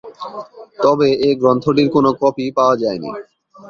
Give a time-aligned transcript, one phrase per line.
[0.79, 3.09] তবে এ গ্রন্থটির কোন কপি পাওয়া যায়নি।